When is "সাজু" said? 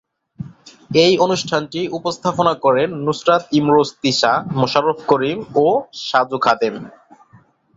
6.01-6.37